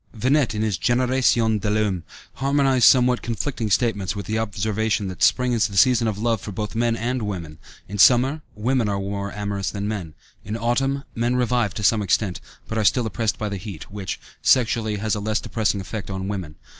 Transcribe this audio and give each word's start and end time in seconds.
Venette, 0.15 0.55
in 0.55 0.63
his 0.63 0.79
Génération 0.79 1.59
de 1.61 1.69
l'homme, 1.69 2.03
harmonized 2.37 2.87
somewhat 2.87 3.21
conflicting 3.21 3.69
statements 3.69 4.15
with 4.15 4.25
the 4.25 4.39
observation 4.39 5.07
that 5.09 5.21
spring 5.21 5.53
is 5.53 5.67
the 5.67 5.77
season 5.77 6.07
of 6.07 6.17
love 6.17 6.41
for 6.41 6.51
both 6.51 6.73
men 6.73 6.95
and 6.95 7.21
women; 7.21 7.59
in 7.87 7.99
summer, 7.99 8.41
women 8.55 8.89
are 8.89 8.97
more 8.97 9.31
amorous 9.31 9.69
than 9.69 9.87
men; 9.87 10.15
in 10.43 10.57
autumn, 10.57 11.03
men 11.13 11.35
revive 11.35 11.75
to 11.75 11.83
some 11.83 12.01
extent, 12.01 12.41
but 12.67 12.79
are 12.79 12.83
still 12.83 13.05
oppressed 13.05 13.37
by 13.37 13.47
the 13.47 13.57
heat, 13.57 13.91
which, 13.91 14.19
sexually, 14.41 14.95
has 14.95 15.13
a 15.13 15.19
less 15.19 15.39
depressing 15.39 15.79
effect 15.79 16.09
on 16.09 16.27
women. 16.27 16.55